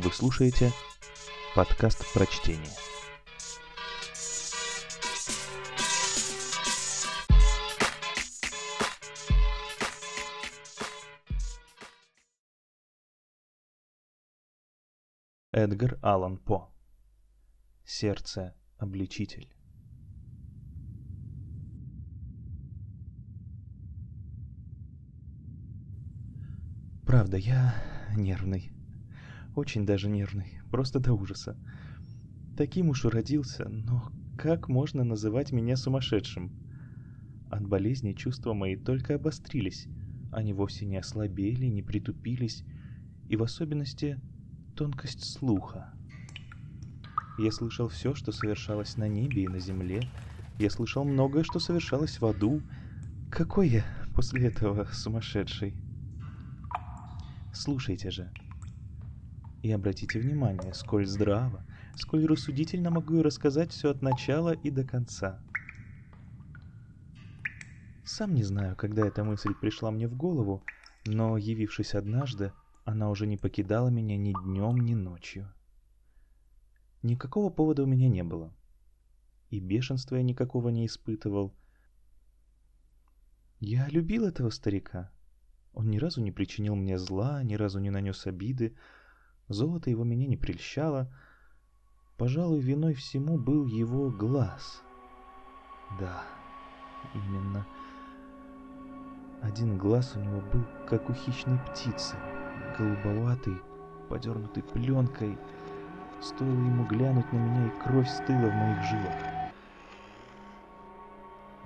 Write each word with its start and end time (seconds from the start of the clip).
Вы 0.00 0.12
слушаете 0.12 0.70
подкаст 1.56 2.04
прочтения. 2.14 2.70
Эдгар 15.50 15.98
Аллан 16.00 16.38
По. 16.38 16.72
Сердце 17.84 18.54
обличитель. 18.76 19.52
Правда, 27.04 27.36
я 27.36 27.74
нервный. 28.16 28.77
Очень 29.58 29.84
даже 29.84 30.08
нервный. 30.08 30.60
Просто 30.70 31.00
до 31.00 31.14
ужаса. 31.14 31.56
Таким 32.56 32.90
уж 32.90 33.04
уродился, 33.04 33.68
но 33.68 34.12
как 34.38 34.68
можно 34.68 35.02
называть 35.02 35.50
меня 35.50 35.74
сумасшедшим? 35.74 36.52
От 37.50 37.66
болезни 37.66 38.12
чувства 38.12 38.54
мои 38.54 38.76
только 38.76 39.16
обострились. 39.16 39.88
Они 40.30 40.52
вовсе 40.52 40.86
не 40.86 40.96
ослабели, 40.96 41.66
не 41.66 41.82
притупились. 41.82 42.62
И 43.28 43.34
в 43.34 43.42
особенности 43.42 44.20
тонкость 44.76 45.24
слуха. 45.24 45.92
Я 47.36 47.50
слышал 47.50 47.88
все, 47.88 48.14
что 48.14 48.30
совершалось 48.30 48.96
на 48.96 49.08
небе 49.08 49.42
и 49.42 49.48
на 49.48 49.58
земле. 49.58 50.08
Я 50.60 50.70
слышал 50.70 51.04
многое, 51.04 51.42
что 51.42 51.58
совершалось 51.58 52.20
в 52.20 52.24
аду. 52.24 52.62
Какой 53.28 53.68
я 53.70 53.84
после 54.14 54.46
этого 54.46 54.84
сумасшедший? 54.92 55.74
Слушайте 57.52 58.12
же. 58.12 58.30
И 59.68 59.72
обратите 59.72 60.18
внимание, 60.18 60.72
сколь 60.72 61.04
здраво, 61.04 61.62
сколь 61.94 62.24
рассудительно 62.24 62.88
могу 62.88 63.16
я 63.16 63.22
рассказать 63.22 63.70
все 63.70 63.90
от 63.90 64.00
начала 64.00 64.54
и 64.54 64.70
до 64.70 64.82
конца. 64.82 65.42
Сам 68.02 68.34
не 68.34 68.44
знаю, 68.44 68.76
когда 68.76 69.06
эта 69.06 69.24
мысль 69.24 69.52
пришла 69.52 69.90
мне 69.90 70.08
в 70.08 70.16
голову, 70.16 70.62
но, 71.04 71.36
явившись 71.36 71.94
однажды, 71.94 72.54
она 72.86 73.10
уже 73.10 73.26
не 73.26 73.36
покидала 73.36 73.90
меня 73.90 74.16
ни 74.16 74.32
днем, 74.32 74.78
ни 74.78 74.94
ночью. 74.94 75.52
Никакого 77.02 77.50
повода 77.50 77.82
у 77.82 77.86
меня 77.86 78.08
не 78.08 78.22
было. 78.22 78.50
И 79.50 79.60
бешенства 79.60 80.16
я 80.16 80.22
никакого 80.22 80.70
не 80.70 80.86
испытывал. 80.86 81.54
Я 83.60 83.86
любил 83.88 84.24
этого 84.24 84.48
старика. 84.48 85.12
Он 85.74 85.90
ни 85.90 85.98
разу 85.98 86.22
не 86.22 86.32
причинил 86.32 86.74
мне 86.74 86.96
зла, 86.96 87.42
ни 87.42 87.54
разу 87.54 87.80
не 87.80 87.90
нанес 87.90 88.26
обиды. 88.26 88.74
Золото 89.48 89.88
его 89.88 90.04
меня 90.04 90.26
не 90.26 90.36
прельщало. 90.36 91.10
Пожалуй, 92.18 92.60
виной 92.60 92.94
всему 92.94 93.38
был 93.38 93.66
его 93.66 94.10
глаз. 94.10 94.82
Да, 95.98 96.22
именно. 97.14 97.66
Один 99.40 99.78
глаз 99.78 100.16
у 100.16 100.20
него 100.20 100.40
был, 100.52 100.64
как 100.86 101.08
у 101.08 101.14
хищной 101.14 101.58
птицы, 101.60 102.16
голубоватый, 102.76 103.56
подернутый 104.08 104.62
пленкой. 104.62 105.38
Стоило 106.20 106.50
ему 106.50 106.84
глянуть 106.86 107.32
на 107.32 107.36
меня, 107.36 107.68
и 107.68 107.82
кровь 107.82 108.08
стыла 108.08 108.50
в 108.50 108.54
моих 108.54 108.82
жилах. 108.82 109.52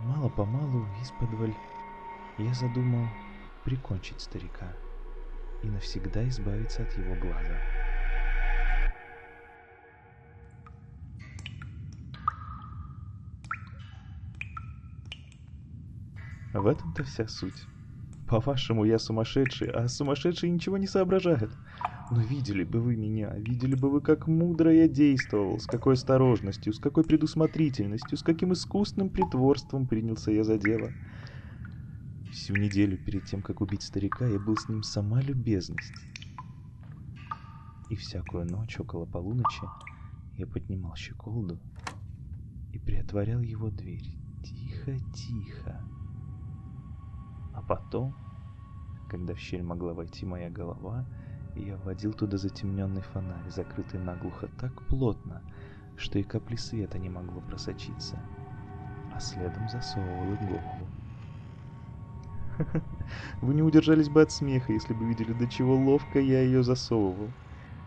Мало-помалу, 0.00 0.86
из-под 1.00 1.30
я 2.38 2.54
задумал 2.54 3.06
прикончить 3.64 4.20
старика 4.20 4.72
и 5.62 5.68
навсегда 5.68 6.26
избавиться 6.28 6.82
от 6.82 6.92
его 6.98 7.14
глаза. 7.14 7.58
В 16.52 16.66
этом-то 16.66 17.02
вся 17.04 17.26
суть. 17.28 17.66
По-вашему, 18.28 18.84
я 18.84 18.98
сумасшедший, 18.98 19.68
а 19.68 19.88
сумасшедший 19.88 20.50
ничего 20.50 20.76
не 20.76 20.86
соображает. 20.86 21.50
Но 22.10 22.20
видели 22.20 22.62
бы 22.62 22.80
вы 22.80 22.96
меня, 22.96 23.34
видели 23.36 23.74
бы 23.74 23.90
вы, 23.90 24.02
как 24.02 24.26
мудро 24.26 24.72
я 24.72 24.86
действовал, 24.86 25.58
с 25.58 25.66
какой 25.66 25.94
осторожностью, 25.94 26.74
с 26.74 26.78
какой 26.78 27.04
предусмотрительностью, 27.04 28.18
с 28.18 28.22
каким 28.22 28.52
искусным 28.52 29.08
притворством 29.08 29.86
принялся 29.86 30.30
я 30.30 30.44
за 30.44 30.58
дело. 30.58 30.92
Всю 32.32 32.56
неделю 32.56 32.96
перед 32.96 33.26
тем, 33.26 33.42
как 33.42 33.60
убить 33.60 33.82
старика, 33.82 34.26
я 34.26 34.38
был 34.38 34.56
с 34.56 34.66
ним 34.66 34.82
сама 34.82 35.20
любезность. 35.20 35.92
И 37.90 37.94
всякую 37.94 38.46
ночь 38.46 38.80
около 38.80 39.04
полуночи 39.04 39.66
я 40.38 40.46
поднимал 40.46 40.96
щеколду 40.96 41.60
и 42.72 42.78
приотворял 42.78 43.40
его 43.42 43.68
дверь 43.68 44.16
тихо-тихо. 44.42 45.84
А 47.52 47.60
потом, 47.60 48.16
когда 49.10 49.34
в 49.34 49.38
щель 49.38 49.62
могла 49.62 49.92
войти 49.92 50.24
моя 50.24 50.48
голова, 50.48 51.06
я 51.54 51.76
вводил 51.76 52.14
туда 52.14 52.38
затемненный 52.38 53.02
фонарь, 53.02 53.50
закрытый 53.50 54.00
наглухо 54.00 54.48
так 54.58 54.86
плотно, 54.88 55.42
что 55.98 56.18
и 56.18 56.22
капли 56.22 56.56
света 56.56 56.98
не 56.98 57.10
могло 57.10 57.42
просочиться, 57.42 58.18
а 59.14 59.20
следом 59.20 59.68
засовывал 59.68 60.32
и 60.32 60.36
голову. 60.46 60.81
Вы 63.40 63.54
не 63.54 63.62
удержались 63.62 64.08
бы 64.08 64.22
от 64.22 64.30
смеха, 64.32 64.72
если 64.72 64.94
бы 64.94 65.06
видели, 65.06 65.32
до 65.32 65.48
чего 65.48 65.76
ловко 65.76 66.20
я 66.20 66.42
ее 66.42 66.62
засовывал. 66.62 67.36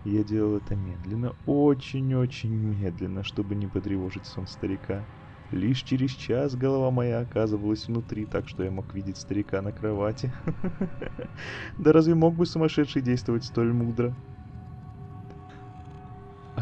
Я 0.04 0.24
делал 0.24 0.56
это 0.58 0.76
медленно, 0.76 1.34
очень-очень 1.46 2.54
медленно, 2.56 3.24
чтобы 3.24 3.56
не 3.56 3.68
потревожить 3.68 4.28
сон 4.28 4.48
старика. 4.48 5.10
Лишь 5.52 5.84
через 5.84 6.12
час 6.12 6.56
голова 6.56 6.92
моя 6.92 7.20
оказывалась 7.22 7.88
внутри, 7.88 8.26
так 8.28 8.48
что 8.48 8.64
я 8.64 8.72
мог 8.72 8.94
видеть 8.94 9.18
старика 9.18 9.62
на 9.62 9.74
кровати. 9.74 10.34
Да 11.78 11.92
разве 11.94 12.16
мог 12.16 12.36
бы 12.36 12.46
сумасшедший 12.46 13.02
действовать 13.02 13.46
столь 13.46 13.74
мудро? 13.74 14.16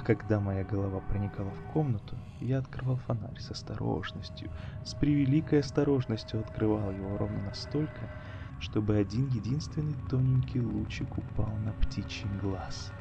Когда 0.03 0.41
моя 0.41 0.65
голова 0.65 0.99
проникала 0.99 1.53
в 1.53 1.61
комнату, 1.61 2.21
я 2.37 2.57
открывал 2.59 2.97
фонарь 2.97 3.39
с 3.39 3.51
осторожностью, 3.51 4.51
с 4.83 4.93
превеликой 4.95 5.61
осторожностью 5.61 6.41
открывал 6.41 6.91
его 6.91 7.17
ровно 7.17 7.41
настолько, 7.41 8.11
чтобы 8.57 8.97
один 8.97 9.27
единственный 9.27 9.95
тоненький 10.09 10.59
лучик 10.59 11.17
упал 11.17 11.57
на 11.57 11.73
птичий 11.73 12.29
глаз. 12.29 12.93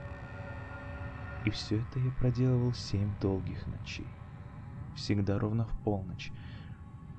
И 1.41 1.51
все 1.51 1.81
это 1.81 1.99
я 1.99 2.12
проделывал 2.12 2.73
семь 2.73 3.17
долгих 3.19 3.67
ночей. 3.67 4.21
Всегда 4.95 5.41
ровно 5.41 5.67
в 5.67 5.77
полночь. 5.81 6.33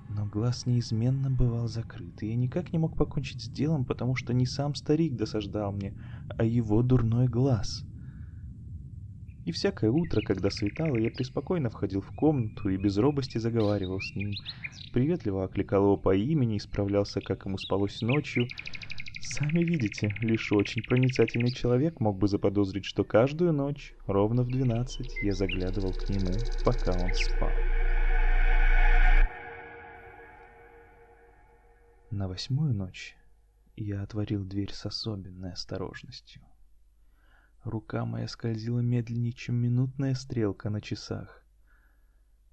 Но 0.08 0.26
глаз 0.26 0.66
неизменно 0.66 1.30
бывал 1.30 1.68
закрыт, 1.68 2.24
и 2.24 2.28
я 2.28 2.38
никак 2.38 2.72
не 2.72 2.80
мог 2.80 2.96
покончить 2.96 3.42
с 3.42 3.50
делом, 3.50 3.84
потому 3.84 4.16
что 4.16 4.32
не 4.34 4.46
сам 4.46 4.76
старик 4.76 5.18
досаждал 5.18 5.74
мне, 5.74 5.94
а 6.38 6.46
его 6.46 6.84
дурной 6.84 7.28
глаз— 7.28 7.86
и 9.46 9.52
всякое 9.52 9.92
утро, 9.92 10.22
когда 10.22 10.50
светало, 10.50 10.98
я 10.98 11.10
преспокойно 11.10 11.70
входил 11.70 12.02
в 12.02 12.16
комнату 12.16 12.70
и 12.70 12.78
без 12.78 12.98
робости 12.98 13.38
заговаривал 13.38 14.00
с 14.00 14.16
ним. 14.16 14.34
Приветливо 14.94 15.46
окликал 15.46 15.84
его 15.84 15.98
по 15.98 16.16
имени, 16.16 16.58
исправлялся, 16.58 17.20
как 17.20 17.46
ему 17.46 17.58
спалось 17.58 18.02
ночью. 18.02 18.48
Сами 19.20 19.64
видите, 19.64 20.14
лишь 20.22 20.52
очень 20.52 20.84
проницательный 20.84 21.52
человек 21.52 22.00
мог 22.00 22.18
бы 22.18 22.28
заподозрить, 22.28 22.86
что 22.86 23.04
каждую 23.04 23.54
ночь, 23.54 23.94
ровно 24.06 24.44
в 24.44 24.50
двенадцать, 24.50 25.18
я 25.24 25.34
заглядывал 25.34 25.94
к 25.94 26.10
нему, 26.10 26.34
пока 26.64 26.92
он 26.92 27.14
спал. 27.14 27.50
На 32.12 32.28
восьмую 32.28 32.76
ночь 32.76 33.18
я 33.76 34.04
отворил 34.04 34.46
дверь 34.46 34.72
с 34.72 34.86
особенной 34.86 35.54
осторожностью. 35.54 36.42
Рука 37.64 38.04
моя 38.06 38.28
скользила 38.28 38.80
медленнее, 38.80 39.32
чем 39.32 39.56
минутная 39.56 40.16
стрелка 40.16 40.70
на 40.70 40.82
часах. 40.82 41.46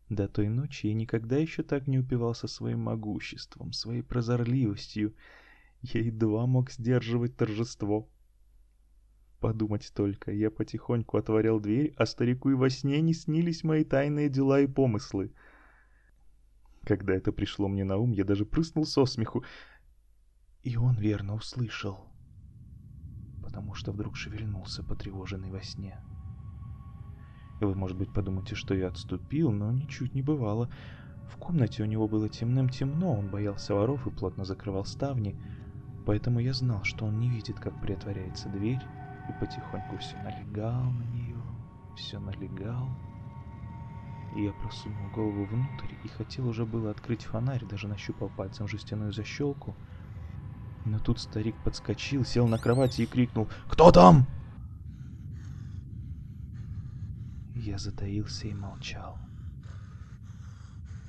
До 0.08 0.28
той 0.28 0.48
ночи 0.48 0.86
я 0.86 0.94
никогда 0.94 1.36
еще 1.36 1.64
так 1.64 1.88
не 1.88 1.98
упивался 1.98 2.46
своим 2.46 2.80
могуществом, 2.80 3.72
своей 3.72 4.02
прозорливостью. 4.02 5.14
Я 5.82 6.00
едва 6.00 6.46
мог 6.46 6.70
сдерживать 6.70 7.36
торжество. 7.36 8.08
Подумать 9.40 9.90
только, 9.94 10.30
я 10.30 10.50
потихоньку 10.50 11.16
отворял 11.16 11.58
дверь, 11.58 11.92
а 11.96 12.06
старику 12.06 12.50
и 12.50 12.54
во 12.54 12.70
сне 12.70 13.00
не 13.00 13.14
снились 13.14 13.64
мои 13.64 13.84
тайные 13.84 14.28
дела 14.28 14.60
и 14.60 14.66
помыслы. 14.66 15.32
Когда 16.84 17.14
это 17.14 17.32
пришло 17.32 17.66
мне 17.66 17.84
на 17.84 17.96
ум, 17.96 18.12
я 18.12 18.24
даже 18.24 18.44
прыснул 18.44 18.84
со 18.84 19.06
смеху, 19.06 19.44
и 20.62 20.76
он 20.76 20.96
верно 20.96 21.34
услышал 21.34 22.09
потому 23.50 23.74
что 23.74 23.90
вдруг 23.90 24.16
шевельнулся, 24.16 24.84
потревоженный 24.84 25.50
во 25.50 25.60
сне. 25.60 25.98
И 27.60 27.64
вы, 27.64 27.74
может 27.74 27.96
быть, 27.96 28.12
подумаете, 28.12 28.54
что 28.54 28.74
я 28.74 28.86
отступил, 28.86 29.50
но 29.50 29.72
ничуть 29.72 30.14
не 30.14 30.22
бывало. 30.22 30.70
В 31.28 31.36
комнате 31.36 31.82
у 31.82 31.86
него 31.86 32.06
было 32.06 32.28
темным-темно, 32.28 33.12
он 33.12 33.28
боялся 33.28 33.74
воров 33.74 34.06
и 34.06 34.10
плотно 34.10 34.44
закрывал 34.44 34.84
ставни, 34.84 35.36
поэтому 36.06 36.38
я 36.38 36.54
знал, 36.54 36.84
что 36.84 37.06
он 37.06 37.18
не 37.18 37.28
видит, 37.28 37.58
как 37.58 37.78
приотворяется 37.80 38.48
дверь, 38.48 38.82
и 39.28 39.32
потихоньку 39.40 39.96
все 39.98 40.16
налегал 40.22 40.84
на 40.84 41.02
нее, 41.02 41.42
все 41.96 42.20
налегал. 42.20 42.88
И 44.36 44.44
я 44.44 44.52
просунул 44.52 45.10
голову 45.12 45.44
внутрь 45.44 45.94
и 46.04 46.08
хотел 46.08 46.46
уже 46.46 46.64
было 46.64 46.92
открыть 46.92 47.24
фонарь, 47.24 47.64
даже 47.64 47.88
нащупал 47.88 48.28
пальцем 48.28 48.68
жестяную 48.68 49.12
защелку. 49.12 49.74
Но 50.84 50.98
тут 50.98 51.20
старик 51.20 51.56
подскочил, 51.64 52.24
сел 52.24 52.48
на 52.48 52.58
кровати 52.58 53.02
и 53.02 53.06
крикнул 53.06 53.48
«Кто 53.68 53.92
там?» 53.92 54.26
Я 57.54 57.76
затаился 57.78 58.48
и 58.48 58.54
молчал. 58.54 59.18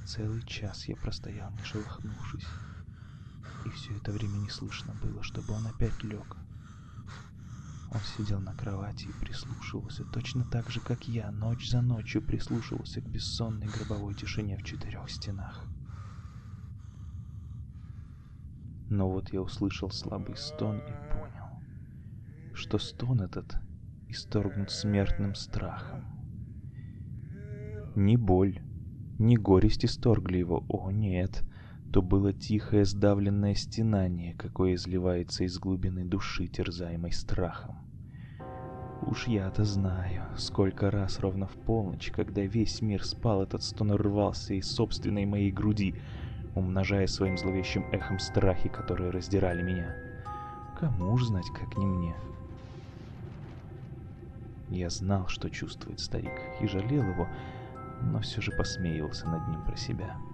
Целый 0.06 0.44
час 0.44 0.89
я 0.89 0.97
простоял, 0.97 1.51
не 1.51 1.63
шелохнувшись. 1.63 2.47
И 3.65 3.69
все 3.69 3.95
это 3.95 4.12
время 4.12 4.38
не 4.38 4.50
слышно 4.50 4.94
было, 4.95 5.23
чтобы 5.23 5.53
он 5.53 5.65
опять 5.68 6.03
лег. 6.03 6.35
Он 7.94 8.00
сидел 8.18 8.39
на 8.39 8.53
кровати 8.53 9.06
и 9.06 9.25
прислушивался, 9.25 10.03
точно 10.06 10.44
так 10.45 10.69
же, 10.69 10.79
как 10.79 11.07
я, 11.07 11.31
ночь 11.31 11.69
за 11.69 11.81
ночью 11.81 12.21
прислушивался 12.21 13.01
к 13.01 13.09
бессонной 13.09 13.68
гробовой 13.68 14.13
тишине 14.13 14.57
в 14.57 14.63
четырех 14.63 15.09
стенах. 15.09 15.65
Но 18.92 19.10
вот 19.10 19.32
я 19.32 19.42
услышал 19.42 19.90
слабый 19.90 20.36
стон 20.36 20.80
и 20.80 21.14
понял, 21.14 21.46
что 22.54 22.78
стон 22.78 23.22
этот 23.22 23.56
исторгнут 24.10 24.70
смертным 24.70 25.34
страхом. 25.34 26.04
Не 27.96 28.18
боль, 28.18 28.60
не 29.18 29.38
горесть 29.38 29.86
исторгли 29.86 30.40
его, 30.40 30.66
о 30.68 30.92
нет, 30.92 31.42
то 31.94 32.02
было 32.02 32.34
тихое 32.34 32.84
сдавленное 32.84 33.56
стенание, 33.56 34.34
какое 34.34 34.74
изливается 34.74 35.46
из 35.46 35.58
глубины 35.58 36.04
души, 36.04 36.48
терзаемой 36.48 37.14
страхом. 37.14 37.78
Уж 39.04 39.28
я-то 39.28 39.64
знаю, 39.64 40.24
сколько 40.36 40.92
раз 40.92 41.22
ровно 41.22 41.48
в 41.48 41.54
полночь, 41.54 42.12
когда 42.12 42.42
весь 42.42 42.82
мир 42.82 43.06
спал, 43.06 43.42
этот 43.42 43.64
стон 43.64 43.94
рвался 43.94 44.54
из 44.54 44.70
собственной 44.70 45.26
моей 45.26 45.50
груди, 45.50 45.96
умножая 46.56 47.07
своим 47.07 47.38
зловещим 47.38 47.86
эхом 47.92 48.19
страхи, 48.19 48.69
которые 48.69 49.12
раздирали 49.12 49.62
меня. 49.62 49.95
Кому 50.80 51.13
уж 51.13 51.25
знать, 51.25 51.50
как 51.53 51.77
не 51.77 51.86
мне. 51.86 52.15
Я 54.69 54.89
знал, 54.89 55.27
что 55.27 55.50
чувствует 55.50 56.00
старик, 56.00 56.39
и 56.62 56.68
жалел 56.68 57.03
его, 57.03 57.27
но 58.01 58.19
все 58.21 58.42
же 58.42 58.51
посмеивался 58.51 59.27
над 59.27 59.48
ним 59.48 59.63
про 59.65 59.75
себя.— 59.75 60.18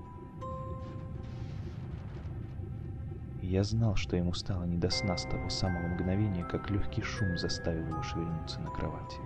Я 3.48 3.64
знал, 3.64 3.96
что 3.96 4.18
ему 4.18 4.34
стало 4.34 4.66
не 4.66 4.78
до 4.78 4.90
сна 4.90 5.16
с 5.16 5.24
того 5.24 5.50
самого 5.50 5.88
мгновения, 5.88 6.44
как 6.44 6.70
легкий 6.70 7.02
шум 7.02 7.38
заставил 7.38 7.88
его 7.88 8.04
шевельнуться 8.04 8.60
на 8.60 8.70
кровати. 8.72 9.22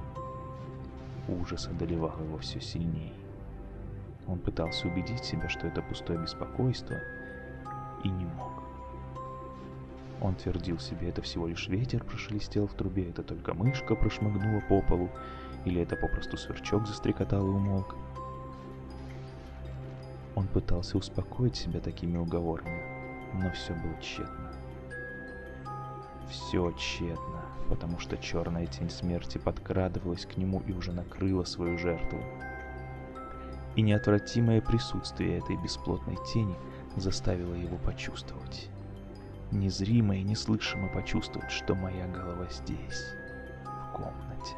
Ужас 1.28 1.66
одолевал 1.66 2.20
его 2.22 2.38
все 2.38 2.62
сильнее. 2.62 3.14
Он 4.28 4.40
пытался 4.40 4.88
убедить 4.88 5.24
себя, 5.24 5.50
что 5.50 5.68
это 5.68 5.82
пустое 5.82 6.20
беспокойство, 6.20 6.98
и 8.04 8.10
не 8.10 8.26
мог. 8.26 8.64
Он 10.22 10.36
твердил 10.36 10.80
себе, 10.80 11.10
это 11.10 11.22
всего 11.24 11.48
лишь 11.48 11.68
ветер 11.68 12.04
прошелестел 12.04 12.68
в 12.68 12.74
трубе, 12.74 13.10
это 13.10 13.24
только 13.24 13.56
мышка 13.56 13.96
прошмыгнула 13.96 14.62
по 14.70 14.82
полу, 14.82 15.10
или 15.66 15.82
это 15.82 15.96
попросту 15.96 16.38
сверчок 16.38 16.86
застрекотал 16.86 17.46
и 17.46 17.50
умолк. 17.50 17.96
Он 20.36 20.48
пытался 20.48 20.98
успокоить 20.98 21.56
себя 21.56 21.80
такими 21.80 22.18
уговорами, 22.18 22.84
но 23.34 23.52
все 23.52 23.74
было 23.74 24.00
тщетно. 24.00 24.52
Все 26.30 26.72
тщетно, 26.72 27.42
потому 27.68 28.00
что 28.00 28.16
черная 28.18 28.68
тень 28.68 28.90
смерти 28.90 29.38
подкрадывалась 29.40 30.26
к 30.26 30.38
нему 30.38 30.62
и 30.68 30.72
уже 30.72 30.94
накрыла 30.94 31.44
свою 31.44 31.78
жертву. 31.78 32.20
И 33.76 33.82
неотвратимое 33.82 34.62
присутствие 34.62 35.38
этой 35.38 35.58
бесплотной 35.58 36.18
тени 36.34 36.56
заставило 36.98 37.54
его 37.54 37.78
почувствовать. 37.78 38.70
Незримо 39.52 40.16
и 40.16 40.24
неслышимо 40.24 40.90
почувствовать, 40.90 41.52
что 41.52 41.76
моя 41.76 42.08
голова 42.08 42.48
здесь, 42.50 43.06
в 43.66 43.94
комнате. 43.94 44.56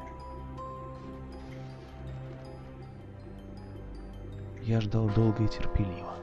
Я 4.62 4.81
ждал 4.81 5.10
долго 5.10 5.44
и 5.44 5.48
терпеливо 5.48 6.13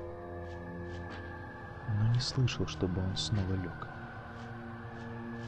но 1.98 2.08
не 2.08 2.20
слышал, 2.20 2.66
чтобы 2.66 3.02
он 3.02 3.16
снова 3.16 3.54
лег. 3.54 3.88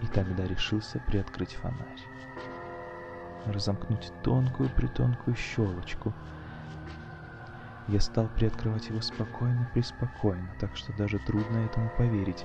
И 0.03 0.07
тогда 0.07 0.47
решился 0.47 0.99
приоткрыть 1.01 1.55
фонарь. 1.55 2.01
Разомкнуть 3.47 4.13
тонкую-притонкую 4.23 5.37
щелочку. 5.37 6.13
Я 7.89 8.01
стал 8.01 8.29
приоткрывать 8.29 8.89
его 8.89 9.01
спокойно-преспокойно, 9.01 10.49
так 10.61 10.77
что 10.77 10.93
даже 10.93 11.19
трудно 11.19 11.59
этому 11.59 11.91
поверить. 11.91 12.45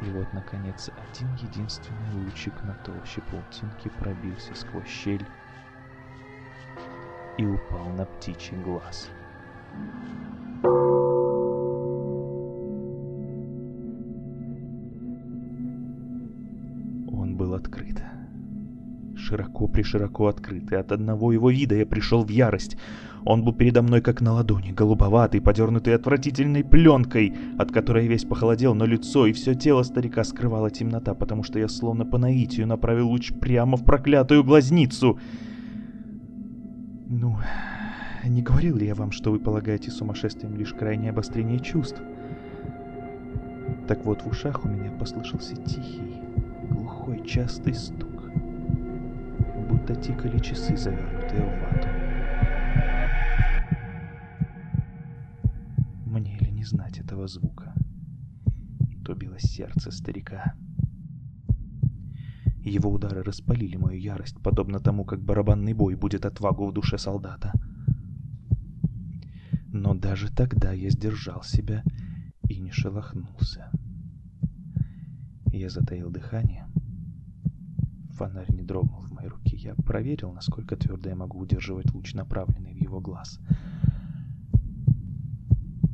И 0.00 0.10
вот, 0.10 0.32
наконец, 0.32 0.90
один 0.96 1.34
единственный 1.34 2.10
лучик 2.12 2.62
на 2.62 2.74
толще 2.84 3.20
паутинки 3.20 3.88
пробился 3.88 4.54
сквозь 4.54 4.88
щель 4.88 5.26
и 7.36 7.46
упал 7.46 7.88
на 7.90 8.06
птичий 8.06 8.56
глаз. 8.56 9.08
Широко-пришироко 19.32 20.28
открытый. 20.28 20.78
От 20.78 20.92
одного 20.92 21.32
его 21.32 21.50
вида 21.50 21.74
я 21.74 21.86
пришел 21.86 22.22
в 22.22 22.28
ярость. 22.28 22.76
Он 23.24 23.44
был 23.44 23.54
передо 23.54 23.82
мной 23.82 24.00
как 24.00 24.20
на 24.20 24.32
ладони, 24.32 24.72
голубоватый, 24.72 25.40
подернутый 25.40 25.94
отвратительной 25.94 26.64
пленкой, 26.64 27.34
от 27.56 27.70
которой 27.70 28.08
весь 28.08 28.24
похолодел, 28.24 28.74
но 28.74 28.84
лицо 28.84 29.26
и 29.26 29.32
все 29.32 29.54
тело 29.54 29.84
старика 29.84 30.24
скрывала 30.24 30.70
темнота, 30.70 31.14
потому 31.14 31.44
что 31.44 31.58
я 31.58 31.68
словно 31.68 32.04
по 32.04 32.18
наитию 32.18 32.66
направил 32.66 33.08
луч 33.08 33.32
прямо 33.32 33.76
в 33.76 33.84
проклятую 33.84 34.44
глазницу. 34.44 35.18
Ну, 37.08 37.36
не 38.24 38.42
говорил 38.42 38.76
ли 38.76 38.86
я 38.86 38.94
вам, 38.94 39.12
что 39.12 39.30
вы 39.30 39.38
полагаете 39.38 39.90
сумасшествием 39.90 40.56
лишь 40.56 40.74
крайнее 40.74 41.10
обострение 41.10 41.60
чувств? 41.60 42.02
Так 43.86 44.04
вот, 44.04 44.22
в 44.22 44.26
ушах 44.26 44.64
у 44.64 44.68
меня 44.68 44.90
послышался 44.90 45.54
тихий, 45.56 46.16
глухой, 46.70 47.24
частый 47.24 47.74
стук 47.74 48.11
будто 49.72 49.94
тикали 49.94 50.38
часы, 50.38 50.76
завернутые 50.76 51.42
в 51.42 51.60
вату. 51.60 51.88
Мне 56.06 56.38
ли 56.38 56.50
не 56.52 56.64
знать 56.64 56.98
этого 56.98 57.26
звука? 57.26 57.74
То 59.04 59.14
билось 59.14 59.42
сердце 59.42 59.90
старика. 59.90 60.54
Его 62.60 62.90
удары 62.90 63.22
распалили 63.22 63.76
мою 63.76 63.98
ярость, 63.98 64.36
подобно 64.42 64.78
тому, 64.78 65.04
как 65.04 65.22
барабанный 65.24 65.72
бой 65.72 65.94
будет 65.94 66.26
отвагу 66.26 66.66
в 66.66 66.72
душе 66.72 66.98
солдата. 66.98 67.52
Но 69.72 69.94
даже 69.94 70.30
тогда 70.30 70.72
я 70.72 70.90
сдержал 70.90 71.42
себя 71.42 71.82
и 72.48 72.60
не 72.60 72.70
шелохнулся. 72.70 73.70
Я 75.46 75.70
затаил 75.70 76.10
дыхание. 76.10 76.66
Фонарь 78.22 78.52
не 78.52 78.62
дрогнул 78.62 79.00
в 79.00 79.10
моей 79.10 79.28
руке. 79.28 79.56
Я 79.56 79.74
проверил, 79.74 80.30
насколько 80.32 80.76
твердо 80.76 81.08
я 81.08 81.16
могу 81.16 81.40
удерживать 81.40 81.92
луч, 81.92 82.14
направленный 82.14 82.72
в 82.72 82.76
его 82.76 83.00
глаз. 83.00 83.40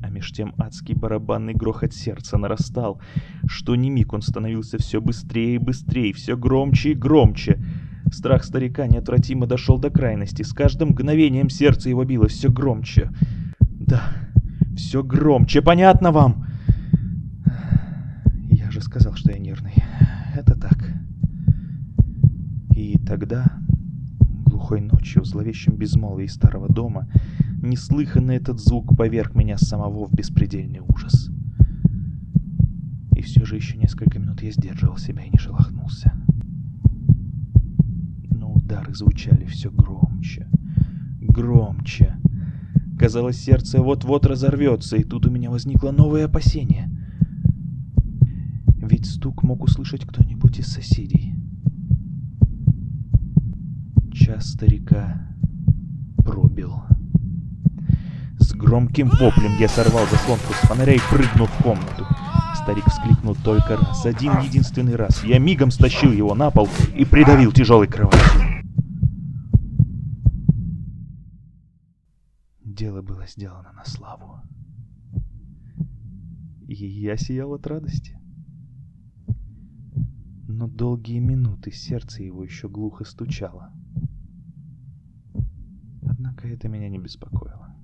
А 0.02 0.10
меж 0.10 0.30
тем 0.32 0.52
адский 0.58 0.94
барабанный 0.94 1.54
грохот 1.54 1.94
сердца 1.94 2.36
нарастал. 2.36 3.00
Что 3.46 3.76
ни 3.76 3.88
миг 3.88 4.12
он 4.12 4.20
становился 4.20 4.76
все 4.76 5.00
быстрее 5.00 5.54
и 5.54 5.58
быстрее, 5.58 6.12
все 6.12 6.36
громче 6.36 6.90
и 6.90 6.94
громче. 6.94 7.64
Страх 8.12 8.44
старика 8.44 8.86
неотвратимо 8.86 9.46
дошел 9.46 9.78
до 9.78 9.88
крайности. 9.88 10.42
С 10.42 10.52
каждым 10.52 10.90
мгновением 10.90 11.48
сердце 11.48 11.88
его 11.88 12.04
билось 12.04 12.32
все 12.32 12.52
громче. 12.52 13.10
Да, 13.60 14.02
все 14.76 15.02
громче, 15.02 15.62
понятно 15.62 16.12
вам? 16.12 16.46
Я 18.50 18.70
же 18.70 18.82
сказал, 18.82 19.14
что 19.14 19.32
я 19.32 19.38
нервный. 19.38 19.82
Это 20.34 20.60
так. 20.60 20.92
И 22.78 22.96
тогда, 23.08 23.58
глухой 24.44 24.82
ночью 24.82 25.22
в 25.22 25.24
зловещем 25.24 25.76
безмолвии 25.76 26.26
старого 26.26 26.68
дома, 26.68 27.08
неслыханный 27.62 28.36
этот 28.36 28.60
звук 28.60 28.98
поверг 28.98 29.34
меня 29.34 29.56
самого 29.56 30.04
в 30.04 30.12
беспредельный 30.12 30.80
ужас. 30.80 31.30
И 33.16 33.22
все 33.22 33.46
же 33.46 33.56
еще 33.56 33.78
несколько 33.78 34.18
минут 34.18 34.42
я 34.42 34.50
сдерживал 34.50 34.98
себя 34.98 35.22
и 35.22 35.30
не 35.30 35.38
шелохнулся. 35.38 36.12
Но 38.30 38.52
удары 38.52 38.94
звучали 38.94 39.46
все 39.46 39.70
громче, 39.70 40.46
громче. 41.22 42.14
Казалось, 42.98 43.40
сердце 43.40 43.82
вот-вот 43.82 44.26
разорвется, 44.26 44.98
и 44.98 45.02
тут 45.02 45.24
у 45.24 45.30
меня 45.30 45.48
возникло 45.48 45.92
новое 45.92 46.26
опасение. 46.26 46.90
Ведь 48.76 49.06
стук 49.06 49.42
мог 49.44 49.64
услышать 49.64 50.04
кто-нибудь 50.04 50.58
из 50.58 50.66
соседей. 50.66 51.27
Час 54.28 54.50
старика 54.50 55.26
пробил. 56.22 56.82
С 58.38 58.52
громким 58.52 59.08
воплем 59.08 59.56
я 59.58 59.68
сорвал 59.68 60.04
заслонку 60.08 60.52
с 60.52 60.68
фонаря 60.68 60.92
и 60.92 61.00
прыгнул 61.10 61.46
в 61.46 61.62
комнату. 61.62 62.06
Старик 62.54 62.84
вскликнул 62.90 63.34
только 63.36 63.78
раз, 63.78 64.04
один 64.04 64.38
единственный 64.40 64.96
раз. 64.96 65.24
Я 65.24 65.38
мигом 65.38 65.70
стащил 65.70 66.12
его 66.12 66.34
на 66.34 66.50
пол 66.50 66.68
и 66.94 67.06
придавил 67.06 67.52
тяжелой 67.52 67.86
кроватью. 67.86 68.66
Дело 72.62 73.00
было 73.00 73.26
сделано 73.26 73.72
на 73.72 73.86
славу. 73.86 74.42
И 76.66 76.74
я 76.74 77.16
сиял 77.16 77.54
от 77.54 77.66
радости. 77.66 78.18
Но 80.46 80.66
долгие 80.66 81.20
минуты 81.20 81.72
сердце 81.72 82.24
его 82.24 82.44
еще 82.44 82.68
глухо 82.68 83.04
стучало. 83.04 83.72
Однако 86.38 86.54
это 86.54 86.68
меня 86.68 86.88
не 86.88 86.98
беспокоило. 86.98 87.74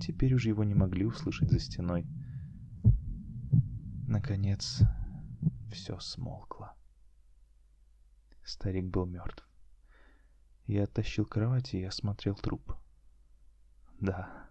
Теперь 0.00 0.32
уж 0.32 0.46
его 0.46 0.64
не 0.64 0.74
могли 0.74 1.04
услышать 1.04 1.50
за 1.50 1.58
стеной. 1.58 2.06
Наконец, 4.08 4.80
все 5.70 6.00
смолкло. 6.00 6.74
Старик 8.42 8.86
был 8.86 9.04
мертв. 9.04 9.46
Я 10.66 10.84
оттащил 10.84 11.26
кровать 11.26 11.74
и 11.74 11.84
осмотрел 11.84 12.34
труп. 12.36 12.72
Да, 14.00 14.48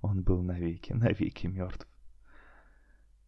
он 0.00 0.24
был 0.24 0.42
навеки, 0.42 0.92
навеки 0.92 1.46
мертв. 1.46 1.86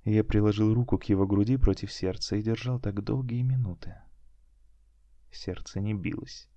Я 0.04 0.24
приложил 0.24 0.74
руку 0.74 0.98
к 0.98 1.04
его 1.04 1.24
груди 1.24 1.56
против 1.56 1.92
сердца 1.92 2.34
и 2.34 2.42
держал 2.42 2.80
так 2.80 3.00
долгие 3.04 3.42
минуты. 3.42 3.94
Сердце 5.30 5.78
не 5.78 5.94
билось. 5.94 6.48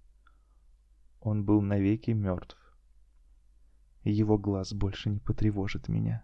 Он 1.27 1.43
был 1.43 1.61
навеки 1.61 2.11
мертв. 2.11 2.57
Его 4.05 4.37
глаз 4.37 4.71
больше 4.71 5.09
не 5.09 5.19
потревожит 5.19 5.89
меня. 5.89 6.23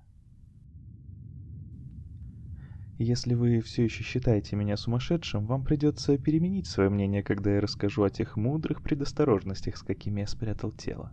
Если 2.98 3.34
вы 3.34 3.60
все 3.60 3.84
еще 3.84 4.02
считаете 4.02 4.56
меня 4.56 4.78
сумасшедшим, 4.78 5.46
вам 5.46 5.66
придется 5.66 6.18
переменить 6.18 6.68
свое 6.68 6.90
мнение, 6.90 7.22
когда 7.22 7.54
я 7.54 7.60
расскажу 7.60 8.04
о 8.04 8.10
тех 8.10 8.38
мудрых 8.38 8.82
предосторожностях, 8.82 9.76
с 9.76 9.82
какими 9.82 10.22
я 10.22 10.28
спрятал 10.28 10.72
тело. 10.72 11.12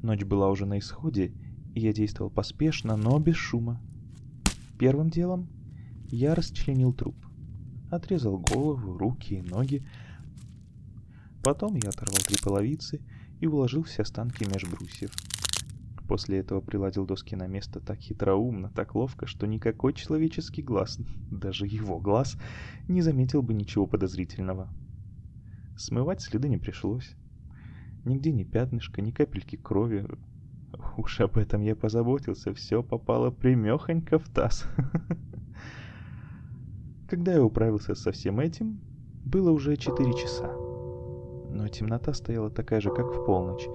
Ночь 0.00 0.24
была 0.24 0.48
уже 0.48 0.64
на 0.64 0.78
исходе, 0.78 1.34
и 1.74 1.80
я 1.80 1.92
действовал 1.92 2.30
поспешно, 2.30 2.96
но 2.96 3.18
без 3.18 3.36
шума. 3.36 3.82
Первым 4.78 5.10
делом 5.10 5.50
я 6.08 6.34
расчленил 6.34 6.94
труп. 6.94 7.16
Отрезал 7.90 8.38
голову, 8.38 8.96
руки 8.96 9.34
и 9.34 9.42
ноги. 9.42 9.86
Потом 11.46 11.76
я 11.76 11.90
оторвал 11.90 12.18
три 12.26 12.36
половицы 12.42 13.00
и 13.38 13.46
уложил 13.46 13.84
все 13.84 14.02
останки 14.02 14.42
меж 14.42 14.64
брусьев. 14.64 15.12
После 16.08 16.38
этого 16.38 16.60
приладил 16.60 17.06
доски 17.06 17.36
на 17.36 17.46
место 17.46 17.78
так 17.78 18.00
хитроумно, 18.00 18.68
так 18.70 18.96
ловко, 18.96 19.28
что 19.28 19.46
никакой 19.46 19.92
человеческий 19.92 20.60
глаз, 20.60 20.98
даже 21.30 21.68
его 21.68 22.00
глаз, 22.00 22.36
не 22.88 23.00
заметил 23.00 23.42
бы 23.42 23.54
ничего 23.54 23.86
подозрительного. 23.86 24.68
Смывать 25.76 26.20
следы 26.20 26.48
не 26.48 26.58
пришлось. 26.58 27.14
Нигде 28.04 28.32
ни 28.32 28.42
пятнышка, 28.42 29.00
ни 29.00 29.12
капельки 29.12 29.54
крови. 29.54 30.04
Уж 30.96 31.20
об 31.20 31.38
этом 31.38 31.62
я 31.62 31.76
позаботился, 31.76 32.54
все 32.54 32.82
попало 32.82 33.30
примехонько 33.30 34.18
в 34.18 34.28
таз. 34.30 34.66
Когда 37.08 37.34
я 37.34 37.44
управился 37.44 37.94
со 37.94 38.10
всем 38.10 38.40
этим, 38.40 38.80
было 39.24 39.52
уже 39.52 39.76
4 39.76 40.12
часа. 40.14 40.75
Но 41.56 41.68
темнота 41.68 42.12
стояла 42.12 42.50
такая 42.50 42.82
же, 42.82 42.90
как 42.90 43.06
в 43.06 43.24
полночь. 43.24 43.66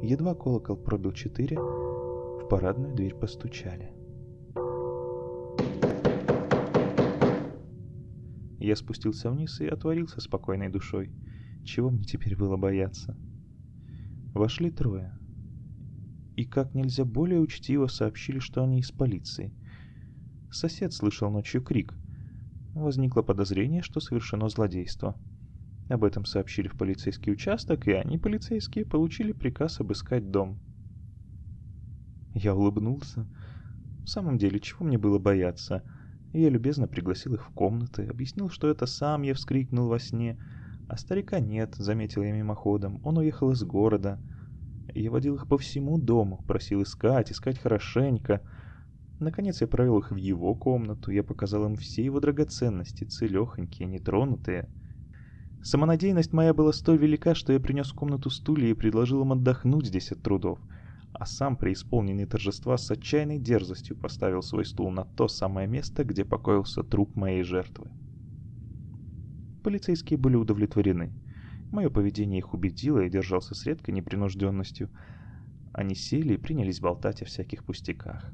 Едва 0.00 0.36
колокол 0.36 0.76
пробил 0.76 1.10
четыре, 1.10 1.58
в 1.58 2.46
парадную 2.48 2.94
дверь 2.94 3.16
постучали. 3.16 3.90
Я 8.60 8.76
спустился 8.76 9.28
вниз 9.28 9.60
и 9.60 9.66
отворился 9.66 10.20
спокойной 10.20 10.68
душой. 10.68 11.10
Чего 11.64 11.90
мне 11.90 12.04
теперь 12.04 12.36
было 12.36 12.56
бояться? 12.56 13.16
Вошли 14.32 14.70
трое. 14.70 15.18
И 16.36 16.44
как 16.44 16.74
нельзя 16.74 17.04
более 17.04 17.40
учтиво 17.40 17.88
сообщили, 17.88 18.38
что 18.38 18.62
они 18.62 18.78
из 18.78 18.92
полиции. 18.92 19.52
Сосед 20.52 20.92
слышал 20.92 21.28
ночью 21.32 21.60
крик. 21.60 21.92
Возникло 22.72 23.22
подозрение, 23.22 23.82
что 23.82 23.98
совершено 23.98 24.48
злодейство. 24.48 25.16
Об 25.88 26.04
этом 26.04 26.24
сообщили 26.24 26.68
в 26.68 26.76
полицейский 26.76 27.32
участок, 27.32 27.86
и 27.86 27.92
они, 27.92 28.18
полицейские, 28.18 28.84
получили 28.84 29.32
приказ 29.32 29.80
обыскать 29.80 30.30
дом. 30.30 30.60
Я 32.32 32.54
улыбнулся. 32.54 33.28
В 34.04 34.10
самом 34.10 34.38
деле, 34.38 34.60
чего 34.60 34.84
мне 34.84 34.98
было 34.98 35.18
бояться? 35.18 35.82
Я 36.32 36.48
любезно 36.50 36.88
пригласил 36.88 37.34
их 37.34 37.44
в 37.44 37.50
комнаты, 37.50 38.06
объяснил, 38.06 38.50
что 38.50 38.68
это 38.68 38.86
сам 38.86 39.22
я 39.22 39.34
вскрикнул 39.34 39.88
во 39.88 39.98
сне— 39.98 40.38
а 40.88 40.96
старика 40.96 41.40
нет, 41.40 41.74
заметил 41.76 42.22
я 42.22 42.32
мимоходом. 42.32 43.00
Он 43.02 43.18
уехал 43.18 43.50
из 43.50 43.62
города. 43.64 44.20
Я 44.94 45.10
водил 45.10 45.34
их 45.34 45.48
по 45.48 45.58
всему 45.58 45.98
дому, 45.98 46.44
просил 46.46 46.82
искать, 46.82 47.32
искать 47.32 47.58
хорошенько. 47.58 48.40
Наконец 49.18 49.60
я 49.60 49.66
провел 49.66 49.98
их 49.98 50.12
в 50.12 50.16
его 50.16 50.54
комнату, 50.54 51.10
я 51.10 51.24
показал 51.24 51.64
им 51.64 51.76
все 51.76 52.04
его 52.04 52.20
драгоценности, 52.20 53.04
целехонькие, 53.04 53.88
нетронутые. 53.88 54.70
Самонадеянность 55.68 56.32
моя 56.32 56.54
была 56.54 56.72
столь 56.72 56.98
велика, 56.98 57.34
что 57.34 57.52
я 57.52 57.58
принес 57.58 57.90
в 57.90 57.94
комнату 57.94 58.30
стулья 58.30 58.68
и 58.68 58.72
предложил 58.72 59.22
им 59.22 59.32
отдохнуть 59.32 59.86
здесь 59.86 60.12
от 60.12 60.22
трудов, 60.22 60.60
а 61.12 61.26
сам, 61.26 61.56
преисполненный 61.56 62.24
торжества, 62.24 62.76
с 62.76 62.88
отчаянной 62.88 63.40
дерзостью 63.40 63.96
поставил 63.96 64.42
свой 64.42 64.64
стул 64.64 64.92
на 64.92 65.04
то 65.04 65.26
самое 65.26 65.66
место, 65.66 66.04
где 66.04 66.24
покоился 66.24 66.84
труп 66.84 67.16
моей 67.16 67.42
жертвы. 67.42 67.90
Полицейские 69.64 70.20
были 70.20 70.36
удовлетворены. 70.36 71.12
Мое 71.72 71.90
поведение 71.90 72.38
их 72.38 72.54
убедило 72.54 73.00
и 73.00 73.10
держался 73.10 73.56
с 73.56 73.66
редкой 73.66 73.92
непринужденностью. 73.92 74.88
Они 75.72 75.96
сели 75.96 76.34
и 76.34 76.38
принялись 76.38 76.78
болтать 76.78 77.22
о 77.22 77.24
всяких 77.24 77.64
пустяках. 77.64 78.32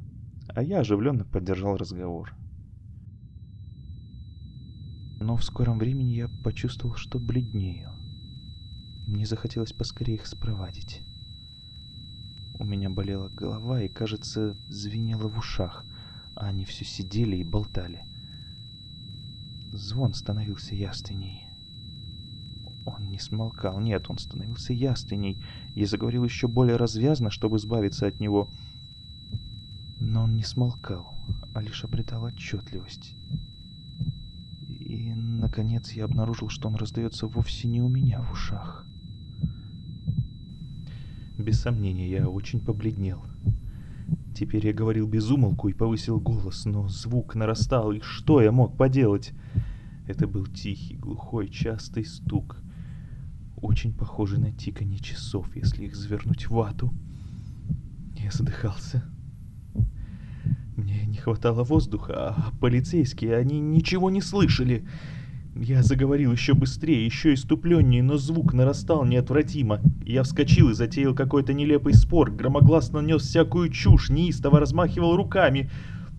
А 0.49 0.63
я 0.63 0.81
оживленно 0.81 1.25
поддержал 1.25 1.79
разговор. 1.79 2.37
Но 5.23 5.37
в 5.37 5.45
скором 5.45 5.79
времени 5.79 6.15
я 6.15 6.29
почувствовал, 6.43 6.97
что 6.97 7.21
бледнею. 7.21 7.93
Мне 9.07 9.25
захотелось 9.25 9.73
поскорее 9.73 10.17
их 10.17 10.27
спровадить. 10.27 11.03
У 12.59 12.65
меня 12.65 12.91
болела 12.91 13.29
голова 13.29 13.81
и, 13.83 13.89
кажется, 13.89 14.57
звенело 14.67 15.29
в 15.29 15.39
ушах, 15.39 15.87
а 16.35 16.47
они 16.47 16.65
все 16.65 16.85
сидели 16.85 17.37
и 17.37 17.45
болтали. 17.45 18.05
Звон 19.73 20.13
становился 20.13 20.75
яственней. 20.75 21.47
Он 22.85 23.09
не 23.09 23.21
смолкал, 23.21 23.79
нет, 23.79 24.11
он 24.11 24.19
становился 24.19 24.73
яственней. 24.73 25.41
Я 25.77 25.87
заговорил 25.87 26.25
еще 26.25 26.49
более 26.49 26.77
развязно, 26.77 27.31
чтобы 27.31 27.59
избавиться 27.59 28.09
от 28.09 28.19
него. 28.19 28.51
Но 30.01 30.25
он 30.25 30.35
не 30.35 30.43
смолкал, 30.43 31.15
а 31.55 31.63
лишь 31.63 31.85
обретал 31.85 32.25
отчетливость. 32.25 33.15
И, 34.93 35.15
наконец, 35.15 35.93
я 35.93 36.05
обнаружил, 36.05 36.51
что 36.51 36.69
он 36.69 36.75
раздается 36.75 37.27
вовсе 37.27 37.67
не 37.67 37.81
у 37.81 37.89
меня 37.89 38.21
в 38.21 38.33
ушах. 38.33 38.87
Без 41.39 41.63
сомнения, 41.63 42.11
я 42.11 42.29
очень 42.29 42.61
побледнел. 42.61 43.25
Теперь 44.37 44.67
я 44.67 44.75
говорил 44.75 45.07
без 45.07 45.31
умолку 45.31 45.69
и 45.69 45.73
повысил 45.73 46.21
голос, 46.21 46.67
но 46.67 46.89
звук 46.89 47.35
нарастал, 47.35 47.93
и 47.93 48.01
что 48.01 48.43
я 48.43 48.53
мог 48.53 48.77
поделать? 48.77 49.33
Это 50.07 50.27
был 50.27 50.45
тихий, 50.45 50.97
глухой, 50.97 51.49
частый 51.49 52.05
стук, 52.05 52.59
очень 53.57 53.95
похожий 53.95 54.41
на 54.41 54.53
тиканье 54.53 54.99
часов, 54.99 55.57
если 55.57 55.87
их 55.87 55.97
завернуть 55.97 56.49
в 56.49 56.51
вату. 56.51 56.93
Я 58.19 58.31
задыхался. 58.31 59.03
Мне 60.77 61.05
не 61.07 61.19
хватало 61.19 61.65
воздуха, 61.65 62.15
а 62.15 62.51
полицейские, 62.61 63.37
они 63.37 63.61
ничего 63.61 64.09
не 64.11 64.23
слышали. 64.23 64.85
Я 65.55 65.83
заговорил 65.83 66.33
еще 66.33 66.55
быстрее, 66.55 67.05
еще 67.05 67.35
иступленнее, 67.35 68.03
но 68.03 68.17
звук 68.17 68.55
нарастал 68.55 69.05
неотвратимо. 69.05 69.81
Я 70.07 70.23
вскочил 70.23 70.71
и 70.71 70.75
затеял 70.75 71.15
какой-то 71.15 71.53
нелепый 71.53 71.93
спор, 71.93 72.31
громогласно 72.31 73.01
нес 73.01 73.23
всякую 73.23 73.69
чушь, 73.69 74.09
неистово 74.09 74.61
размахивал 74.61 75.15
руками. 75.15 75.71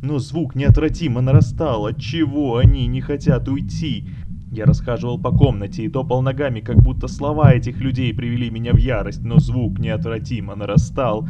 Но 0.04 0.20
звук 0.20 0.54
неотвратимо 0.54 1.22
нарастал, 1.22 1.88
отчего 1.88 2.58
они 2.58 2.86
не 2.86 3.02
хотят 3.02 3.48
уйти. 3.48 4.08
Я 4.52 4.66
расхаживал 4.66 5.18
по 5.18 5.32
комнате 5.32 5.84
и 5.84 5.90
топал 5.90 6.22
ногами, 6.22 6.60
как 6.60 6.78
будто 6.78 7.08
слова 7.08 7.54
этих 7.54 7.80
людей 7.80 8.14
привели 8.14 8.52
меня 8.52 8.72
в 8.72 8.78
ярость, 8.78 9.24
но 9.24 9.40
звук 9.40 9.80
неотвратимо 9.80 10.54
нарастал. 10.56 11.28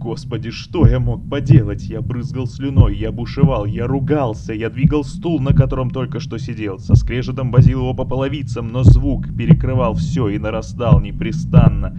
Господи, 0.00 0.50
что 0.50 0.86
я 0.86 0.98
мог 0.98 1.28
поделать? 1.28 1.82
Я 1.82 2.00
брызгал 2.00 2.46
слюной, 2.46 2.96
я 2.96 3.12
бушевал, 3.12 3.66
я 3.66 3.86
ругался, 3.86 4.54
я 4.54 4.70
двигал 4.70 5.04
стул, 5.04 5.40
на 5.40 5.52
котором 5.52 5.90
только 5.90 6.20
что 6.20 6.38
сидел. 6.38 6.78
Со 6.78 6.94
скрежетом 6.94 7.50
возил 7.50 7.80
его 7.80 7.92
по 7.92 8.06
половицам, 8.06 8.68
но 8.68 8.82
звук 8.82 9.26
перекрывал 9.36 9.92
все 9.92 10.28
и 10.28 10.38
нарастал 10.38 11.02
непрестанно. 11.02 11.94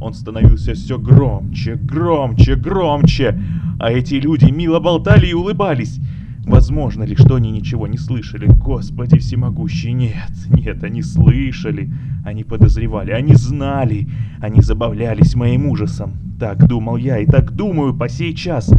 Он 0.00 0.14
становился 0.14 0.72
все 0.72 0.98
громче, 0.98 1.74
громче, 1.74 2.54
громче, 2.54 3.38
а 3.78 3.92
эти 3.92 4.14
люди 4.14 4.50
мило 4.50 4.80
болтали 4.80 5.26
и 5.26 5.34
улыбались. 5.34 6.00
Возможно 6.46 7.04
ли, 7.04 7.16
что 7.16 7.36
они 7.36 7.50
ничего 7.50 7.86
не 7.86 7.96
слышали? 7.96 8.46
Господи 8.46 9.18
всемогущий, 9.18 9.92
нет, 9.92 10.30
нет, 10.50 10.84
они 10.84 11.02
слышали, 11.02 11.90
они 12.24 12.44
подозревали, 12.44 13.12
они 13.12 13.34
знали, 13.34 14.08
они 14.40 14.60
забавлялись 14.60 15.34
моим 15.34 15.66
ужасом. 15.66 16.12
Так 16.38 16.66
думал 16.66 16.98
я 16.98 17.18
и 17.18 17.26
так 17.26 17.52
думаю 17.52 17.94
по 17.94 18.08
сей 18.08 18.34
час. 18.34 18.72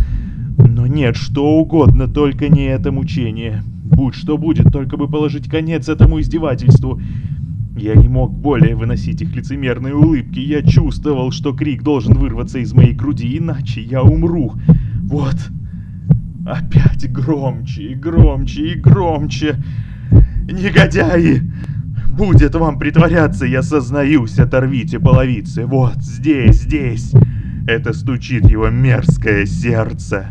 Но 0.57 0.85
нет, 0.85 1.15
что 1.15 1.57
угодно, 1.57 2.07
только 2.07 2.49
не 2.49 2.65
это 2.65 2.91
мучение. 2.91 3.63
Будь 3.65 4.13
что 4.13 4.37
будет, 4.37 4.71
только 4.71 4.97
бы 4.97 5.07
положить 5.07 5.49
конец 5.49 5.89
этому 5.89 6.21
издевательству. 6.21 7.01
Я 7.77 7.95
не 7.95 8.07
мог 8.07 8.31
более 8.31 8.75
выносить 8.75 9.21
их 9.21 9.35
лицемерные 9.35 9.95
улыбки. 9.95 10.39
Я 10.39 10.61
чувствовал, 10.61 11.31
что 11.31 11.53
крик 11.53 11.83
должен 11.83 12.13
вырваться 12.13 12.59
из 12.59 12.73
моей 12.73 12.93
груди, 12.93 13.37
иначе 13.37 13.81
я 13.81 14.03
умру. 14.03 14.53
Вот. 15.03 15.35
Опять 16.45 17.11
громче 17.11 17.81
и 17.91 17.95
громче 17.95 18.73
и 18.73 18.75
громче. 18.75 19.55
Негодяи! 20.43 21.41
Будет 22.11 22.53
вам 22.55 22.77
притворяться, 22.77 23.45
я 23.45 23.63
сознаюсь, 23.63 24.37
оторвите 24.37 24.99
половицы. 24.99 25.65
Вот 25.65 25.97
здесь, 25.97 26.61
здесь. 26.61 27.13
Это 27.67 27.93
стучит 27.93 28.49
его 28.49 28.69
мерзкое 28.69 29.47
сердце. 29.47 30.27